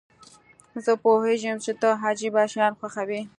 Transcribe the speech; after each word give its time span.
زه 0.83 0.91
پوهیږم 1.03 1.57
چې 1.65 1.71
ته 1.81 1.89
عجیبه 2.07 2.43
شیان 2.51 2.73
خوښوې. 2.79 3.21